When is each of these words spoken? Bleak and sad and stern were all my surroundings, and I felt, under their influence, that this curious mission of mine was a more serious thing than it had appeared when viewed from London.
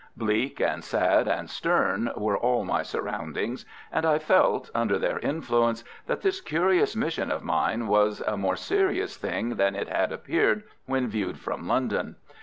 Bleak 0.17 0.59
and 0.59 0.83
sad 0.83 1.27
and 1.27 1.47
stern 1.47 2.09
were 2.17 2.35
all 2.35 2.65
my 2.65 2.81
surroundings, 2.81 3.65
and 3.91 4.03
I 4.03 4.17
felt, 4.17 4.71
under 4.73 4.97
their 4.97 5.19
influence, 5.19 5.83
that 6.07 6.23
this 6.23 6.41
curious 6.41 6.95
mission 6.95 7.29
of 7.31 7.43
mine 7.43 7.85
was 7.85 8.19
a 8.25 8.35
more 8.35 8.55
serious 8.55 9.15
thing 9.15 9.57
than 9.57 9.75
it 9.75 9.89
had 9.89 10.11
appeared 10.11 10.63
when 10.87 11.07
viewed 11.07 11.37
from 11.37 11.67
London. 11.67 12.15